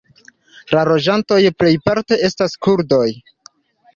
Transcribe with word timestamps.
La 0.75 0.85
loĝantoj 0.91 1.37
plejparte 1.59 2.19
estas 2.29 2.57
kurdoj. 2.69 3.05